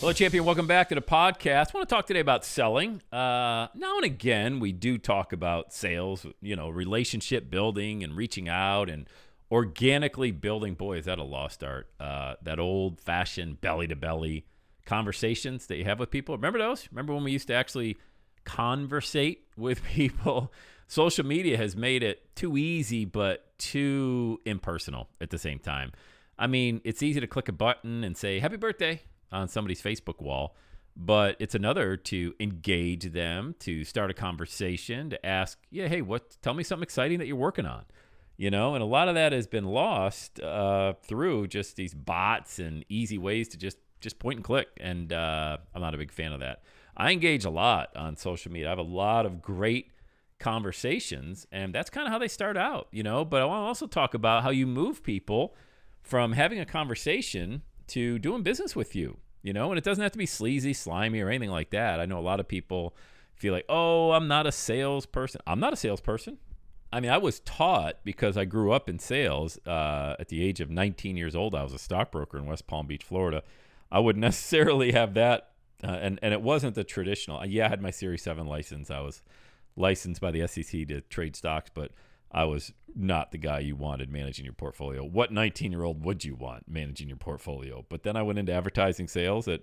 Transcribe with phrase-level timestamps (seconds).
[0.00, 0.46] Hello, champion.
[0.46, 1.74] Welcome back to the podcast.
[1.74, 3.02] I want to talk today about selling.
[3.12, 8.48] Uh, now and again, we do talk about sales, you know, relationship building and reaching
[8.48, 9.06] out and
[9.52, 10.72] organically building.
[10.72, 11.90] Boy, is that a lost art?
[12.00, 14.46] Uh, that old fashioned belly to belly
[14.86, 16.34] conversations that you have with people.
[16.34, 16.88] Remember those?
[16.90, 17.98] Remember when we used to actually
[18.46, 20.50] conversate with people?
[20.86, 25.92] Social media has made it too easy, but too impersonal at the same time.
[26.38, 30.20] I mean, it's easy to click a button and say, Happy birthday on somebody's Facebook
[30.20, 30.56] wall,
[30.96, 36.36] but it's another to engage them, to start a conversation, to ask, yeah, hey, what?
[36.42, 37.84] Tell me something exciting that you're working on,
[38.36, 38.74] you know.
[38.74, 43.18] And a lot of that has been lost uh, through just these bots and easy
[43.18, 44.68] ways to just just point and click.
[44.78, 46.62] And uh, I'm not a big fan of that.
[46.96, 48.68] I engage a lot on social media.
[48.68, 49.92] I have a lot of great
[50.38, 53.24] conversations, and that's kind of how they start out, you know.
[53.24, 55.54] But I want to also talk about how you move people
[56.02, 60.12] from having a conversation to doing business with you, you know, and it doesn't have
[60.12, 62.00] to be sleazy, slimy, or anything like that.
[62.00, 62.94] I know a lot of people
[63.34, 65.40] feel like, oh, I'm not a salesperson.
[65.46, 66.38] I'm not a salesperson.
[66.92, 70.60] I mean, I was taught because I grew up in sales uh, at the age
[70.60, 71.54] of 19 years old.
[71.54, 73.42] I was a stockbroker in West Palm Beach, Florida.
[73.90, 75.50] I wouldn't necessarily have that,
[75.82, 77.44] uh, and and it wasn't the traditional.
[77.46, 78.90] Yeah, I had my Series Seven license.
[78.90, 79.22] I was
[79.76, 81.92] licensed by the SEC to trade stocks, but
[82.32, 85.04] I was not the guy you wanted managing your portfolio.
[85.04, 87.84] What 19 year old would you want managing your portfolio?
[87.88, 89.62] But then I went into advertising sales at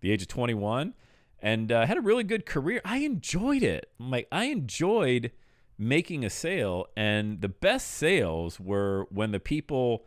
[0.00, 0.94] the age of 21
[1.40, 2.80] and uh, had a really good career.
[2.84, 3.90] I enjoyed it.
[3.98, 5.32] Like, I enjoyed
[5.78, 10.06] making a sale, and the best sales were when the people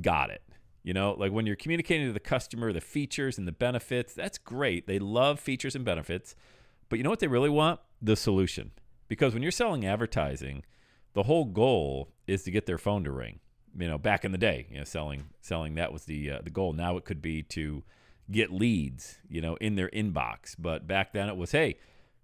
[0.00, 0.42] got it.
[0.82, 4.36] You know, like when you're communicating to the customer the features and the benefits, that's
[4.36, 4.86] great.
[4.86, 6.34] They love features and benefits.
[6.88, 7.80] But you know what they really want?
[8.02, 8.72] The solution.
[9.08, 10.62] Because when you're selling advertising,
[11.14, 13.40] the whole goal is to get their phone to ring.
[13.76, 16.50] You know, back in the day, you know, selling selling that was the uh, the
[16.50, 16.72] goal.
[16.72, 17.82] Now it could be to
[18.30, 20.54] get leads, you know, in their inbox.
[20.58, 21.76] But back then it was, hey,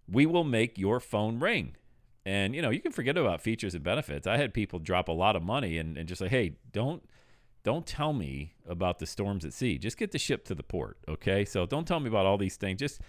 [0.09, 1.77] we will make your phone ring.
[2.25, 4.27] And you know, you can forget about features and benefits.
[4.27, 7.03] I had people drop a lot of money and, and just say, hey, don't
[7.63, 9.77] don't tell me about the storms at sea.
[9.77, 11.45] Just get the ship to the port, okay?
[11.45, 12.79] So don't tell me about all these things.
[12.79, 13.01] Just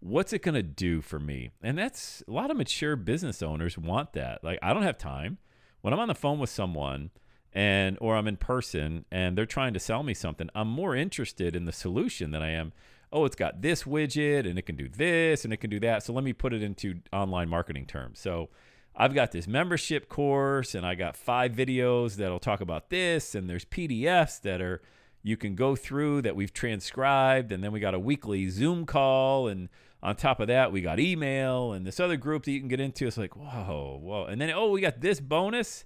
[0.00, 1.50] what's it going to do for me?
[1.62, 4.42] And that's a lot of mature business owners want that.
[4.42, 5.38] Like, I don't have time.
[5.82, 7.10] When I'm on the phone with someone
[7.52, 11.54] and or I'm in person and they're trying to sell me something, I'm more interested
[11.54, 12.72] in the solution than I am,
[13.12, 16.02] oh, it's got this widget and it can do this and it can do that.
[16.02, 18.20] So let me put it into online marketing terms.
[18.20, 18.50] So
[18.94, 23.48] I've got this membership course and I got five videos that'll talk about this and
[23.48, 24.80] there's PDFs that are
[25.22, 29.48] you can go through that we've transcribed and then we got a weekly Zoom call
[29.48, 29.68] and
[30.02, 32.80] on top of that, we got email and this other group that you can get
[32.80, 33.06] into.
[33.06, 34.24] It's like, whoa, whoa.
[34.24, 35.84] And then, oh, we got this bonus.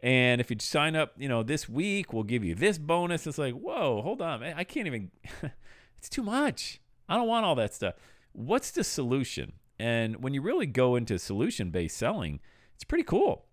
[0.00, 3.26] And if you sign up, you know, this week, we'll give you this bonus.
[3.26, 4.40] It's like, whoa, hold on.
[4.40, 5.10] Man, I can't even,
[5.98, 6.80] it's too much.
[7.08, 7.94] I don't want all that stuff.
[8.32, 9.54] What's the solution?
[9.78, 12.40] And when you really go into solution based selling,
[12.74, 13.46] it's pretty cool.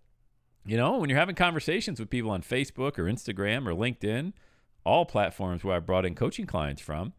[0.64, 4.32] You know, when you're having conversations with people on Facebook or Instagram or LinkedIn,
[4.84, 7.12] all platforms where I brought in coaching clients from,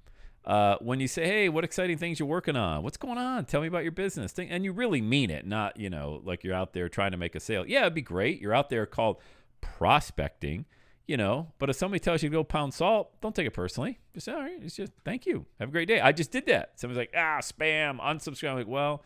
[0.46, 2.84] uh, when you say, "Hey, what exciting things you're working on?
[2.84, 3.46] What's going on?
[3.46, 6.54] Tell me about your business." and you really mean it, not you know like you're
[6.54, 7.66] out there trying to make a sale.
[7.68, 8.40] Yeah, it'd be great.
[8.40, 9.18] You're out there called
[9.62, 10.66] prospecting,
[11.08, 11.52] you know.
[11.58, 14.00] But if somebody tells you to go pound salt, don't take it personally.
[14.14, 15.46] Just all right, it's just thank you.
[15.60, 16.00] Have a great day.
[16.00, 16.80] I just did that.
[16.80, 18.52] Somebody's like, ah, spam, unsubscribe.
[18.52, 19.04] I'm like, well,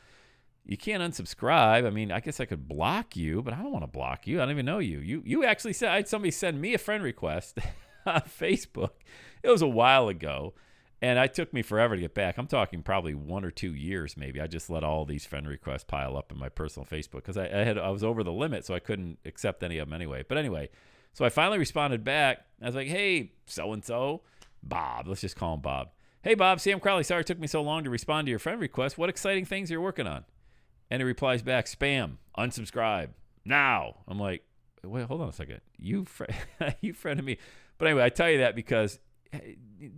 [0.66, 1.86] you can't unsubscribe.
[1.86, 4.40] I mean, I guess I could block you, but I don't want to block you.
[4.40, 5.00] I don't even know you.
[5.00, 7.58] You you actually said I had somebody send me a friend request
[8.06, 8.92] on Facebook.
[9.44, 10.54] It was a while ago
[11.02, 12.38] and it took me forever to get back.
[12.38, 14.42] I'm talking probably one or two years, maybe.
[14.42, 17.46] I just let all these friend requests pile up in my personal Facebook because I,
[17.46, 20.26] I, had I was over the limit, so I couldn't accept any of them anyway.
[20.28, 20.70] But anyway,
[21.14, 22.46] so I finally responded back.
[22.62, 24.24] I was like, "Hey, so and so,
[24.62, 25.08] Bob.
[25.08, 25.92] Let's just call him Bob.
[26.22, 26.60] Hey, Bob.
[26.60, 27.04] Sam Crowley.
[27.04, 28.98] Sorry it took me so long to respond to your friend request.
[28.98, 30.26] What exciting things you're you working on?"
[30.92, 32.18] And he replies back, "Spam.
[32.38, 33.12] Unsubscribe."
[33.46, 33.96] now.
[34.08, 34.44] I'm like,
[34.84, 35.62] wait, hold on a second.
[35.78, 36.26] You fr-
[36.82, 37.38] you friended me.
[37.80, 39.00] But anyway, I tell you that because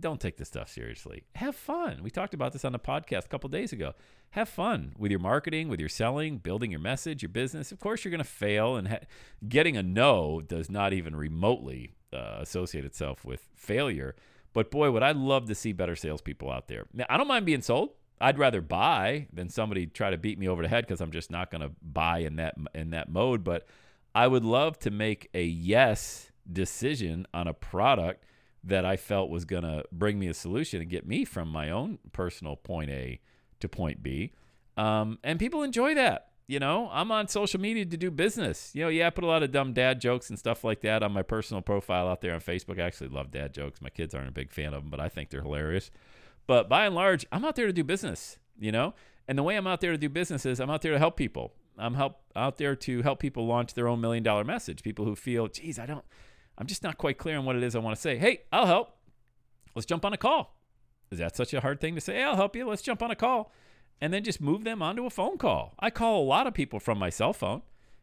[0.00, 1.24] don't take this stuff seriously.
[1.34, 2.00] Have fun.
[2.02, 3.92] We talked about this on the podcast a couple days ago.
[4.30, 7.72] Have fun with your marketing, with your selling, building your message, your business.
[7.72, 9.00] Of course, you're going to fail, and ha-
[9.46, 14.14] getting a no does not even remotely uh, associate itself with failure.
[14.52, 16.86] But boy, would I love to see better salespeople out there.
[16.92, 17.90] Now, I don't mind being sold.
[18.20, 21.30] I'd rather buy than somebody try to beat me over the head because I'm just
[21.30, 23.42] not going to buy in that in that mode.
[23.42, 23.66] But
[24.14, 28.24] I would love to make a yes decision on a product
[28.64, 31.70] that I felt was going to bring me a solution and get me from my
[31.70, 33.20] own personal point A
[33.60, 34.32] to point B.
[34.76, 36.28] Um, and people enjoy that.
[36.48, 38.72] You know, I'm on social media to do business.
[38.74, 41.02] You know, yeah, I put a lot of dumb dad jokes and stuff like that
[41.02, 42.78] on my personal profile out there on Facebook.
[42.80, 43.80] I actually love dad jokes.
[43.80, 45.90] My kids aren't a big fan of them, but I think they're hilarious.
[46.46, 48.94] But by and large, I'm out there to do business, you know?
[49.28, 51.16] And the way I'm out there to do business is I'm out there to help
[51.16, 51.54] people.
[51.78, 54.82] I'm help out there to help people launch their own million dollar message.
[54.82, 56.04] People who feel, geez, I don't,
[56.58, 58.18] I'm just not quite clear on what it is I want to say.
[58.18, 58.96] Hey, I'll help.
[59.74, 60.58] Let's jump on a call.
[61.10, 62.14] Is that such a hard thing to say?
[62.14, 62.66] Hey, I'll help you.
[62.66, 63.52] Let's jump on a call.
[64.00, 65.74] And then just move them onto a phone call.
[65.78, 67.62] I call a lot of people from my cell phone.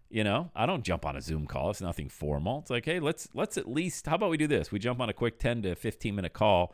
[0.10, 1.70] You know, I don't jump on a Zoom call.
[1.70, 2.60] It's nothing formal.
[2.60, 4.72] It's like, hey, let's let's at least how about we do this?
[4.72, 6.74] We jump on a quick 10 to 15 minute call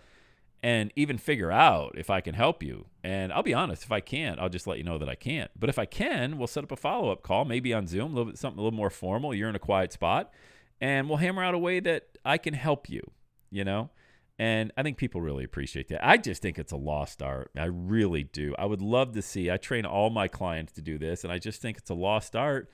[0.63, 2.85] and even figure out if I can help you.
[3.03, 5.51] And I'll be honest, if I can't, I'll just let you know that I can't.
[5.59, 8.15] But if I can, we'll set up a follow up call, maybe on Zoom, a
[8.15, 9.33] little bit something a little more formal.
[9.33, 10.33] You're in a quiet spot,
[10.81, 13.01] and we'll hammer out a way that I can help you.
[13.49, 13.89] You know.
[14.37, 16.05] And I think people really appreciate that.
[16.05, 17.51] I just think it's a lost art.
[17.57, 18.53] I really do.
[18.59, 19.49] I would love to see.
[19.49, 22.35] I train all my clients to do this, and I just think it's a lost
[22.35, 22.69] art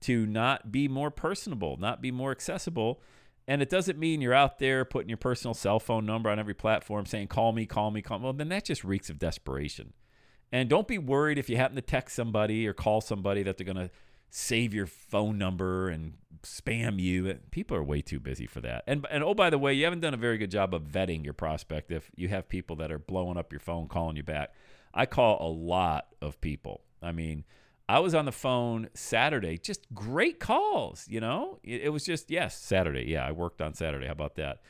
[0.00, 3.00] to not be more personable, not be more accessible,
[3.46, 6.54] and it doesn't mean you're out there putting your personal cell phone number on every
[6.54, 8.24] platform saying, call me, call me, call me.
[8.24, 9.92] Well, then that just reeks of desperation.
[10.50, 13.64] And don't be worried if you happen to text somebody or call somebody that they're
[13.64, 13.90] going to
[14.36, 17.38] save your phone number and spam you.
[17.52, 18.82] People are way too busy for that.
[18.84, 21.22] And, and oh, by the way, you haven't done a very good job of vetting
[21.22, 24.52] your prospect if you have people that are blowing up your phone, calling you back.
[24.92, 26.80] I call a lot of people.
[27.00, 27.44] I mean,
[27.88, 31.60] I was on the phone Saturday, just great calls, you know?
[31.62, 33.04] It, it, was just, yes, Saturday.
[33.06, 34.06] Yeah, I worked on Saturday.
[34.06, 34.62] How about that?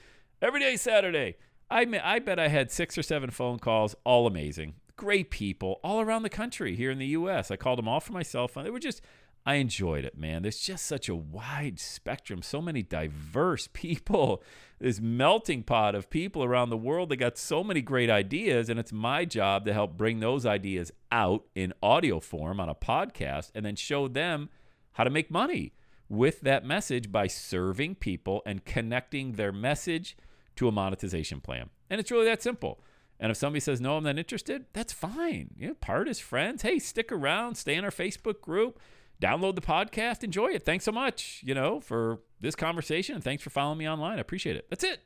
[0.42, 1.36] Every day Saturday.
[1.70, 4.74] I, I bet I had six or seven phone calls, all amazing.
[4.96, 7.50] Great people all around the country here in the U.S.
[7.50, 8.64] I called them all cell phone.
[8.64, 9.00] They were just,
[9.46, 10.42] I enjoyed it, man.
[10.42, 14.42] There's just such a wide spectrum, so many diverse people,
[14.80, 18.68] this melting pot of people around the world that got so many great ideas.
[18.68, 22.74] And it's my job to help bring those ideas out in audio form on a
[22.74, 24.48] podcast and then show them
[24.92, 25.74] how to make money
[26.08, 30.16] with that message by serving people and connecting their message
[30.56, 31.68] to a monetization plan.
[31.90, 32.80] And it's really that simple.
[33.20, 35.50] And if somebody says, no, I'm not interested, that's fine.
[35.56, 36.62] You know, part as friends.
[36.62, 38.80] Hey, stick around, stay in our Facebook group
[39.20, 40.64] download the podcast, enjoy it.
[40.64, 43.14] Thanks so much, you know, for this conversation.
[43.14, 44.18] And thanks for following me online.
[44.18, 44.66] I appreciate it.
[44.70, 45.00] That's it,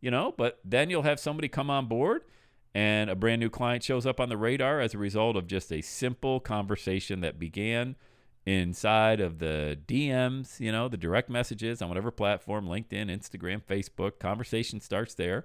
[0.00, 2.22] you know, but then you'll have somebody come on board
[2.74, 5.72] and a brand new client shows up on the radar as a result of just
[5.72, 7.96] a simple conversation that began
[8.46, 14.18] inside of the DMs, you know, the direct messages on whatever platform, LinkedIn, Instagram, Facebook.
[14.18, 15.44] Conversation starts there.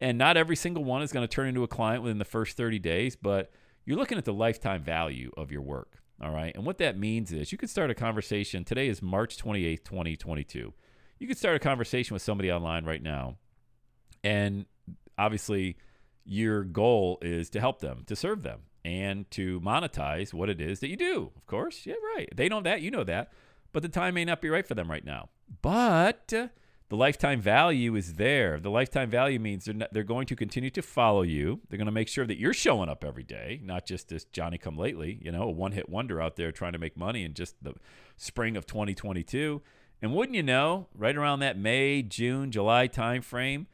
[0.00, 2.56] And not every single one is going to turn into a client within the first
[2.56, 3.52] 30 days, but
[3.84, 6.02] you're looking at the lifetime value of your work.
[6.24, 6.54] All right.
[6.54, 8.64] And what that means is you could start a conversation.
[8.64, 10.72] Today is March 28th, 2022.
[11.18, 13.36] You could start a conversation with somebody online right now.
[14.22, 14.64] And
[15.18, 15.76] obviously,
[16.24, 20.80] your goal is to help them, to serve them, and to monetize what it is
[20.80, 21.30] that you do.
[21.36, 21.84] Of course.
[21.84, 22.30] Yeah, right.
[22.34, 22.80] They know that.
[22.80, 23.30] You know that.
[23.74, 25.28] But the time may not be right for them right now.
[25.60, 26.32] But
[26.94, 28.60] the lifetime value is there.
[28.60, 31.60] The lifetime value means they're, not, they're going to continue to follow you.
[31.68, 34.58] They're going to make sure that you're showing up every day, not just this Johnny
[34.58, 37.34] come lately, you know, a one hit wonder out there trying to make money in
[37.34, 37.74] just the
[38.16, 39.60] spring of 2022.
[40.02, 43.66] And wouldn't you know, right around that May, June, July timeframe,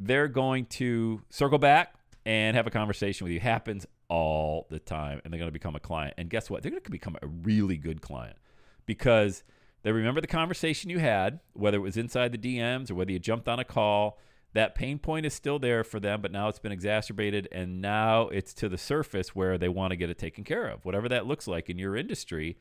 [0.00, 1.94] they're going to circle back
[2.26, 3.38] and have a conversation with you.
[3.38, 6.14] Happens all the time, and they're going to become a client.
[6.18, 6.64] And guess what?
[6.64, 8.36] They're going to become a really good client
[8.84, 9.44] because
[9.84, 13.18] they remember the conversation you had, whether it was inside the DMs or whether you
[13.18, 14.18] jumped on a call.
[14.54, 18.28] That pain point is still there for them, but now it's been exacerbated, and now
[18.28, 21.26] it's to the surface where they want to get it taken care of, whatever that
[21.26, 22.56] looks like in your industry.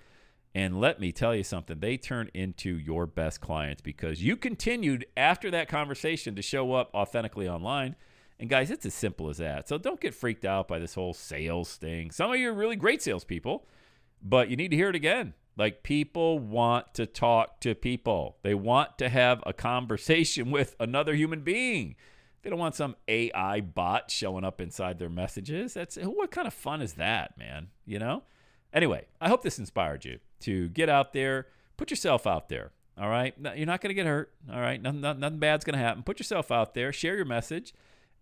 [0.56, 5.06] And let me tell you something, they turn into your best clients because you continued
[5.16, 7.96] after that conversation to show up authentically online.
[8.40, 9.70] And guys, it's as simple as that.
[9.70, 12.12] So don't get freaked out by this whole sales thing.
[12.12, 13.66] Some of you are really great salespeople,
[14.22, 15.36] but you need to hear it again.
[15.58, 18.38] Like people want to talk to people.
[18.42, 21.96] They want to have a conversation with another human being.
[22.42, 25.74] They don't want some AI bot showing up inside their messages.
[25.74, 27.68] That's what kind of fun is that, man?
[27.86, 28.24] You know?
[28.74, 32.72] Anyway, I hope this inspired you to get out there, put yourself out there.
[32.98, 34.32] All right, you're not going to get hurt.
[34.52, 36.04] All right, nothing, nothing, nothing bad's going to happen.
[36.04, 37.74] Put yourself out there, share your message,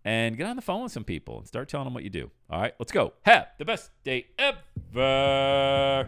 [0.05, 2.31] and get on the phone with some people and start telling them what you do.
[2.49, 3.13] All right, let's go.
[3.23, 6.07] Have the best day ever.